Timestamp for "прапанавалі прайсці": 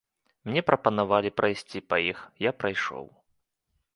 0.69-1.83